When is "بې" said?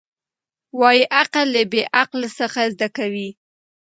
1.71-1.81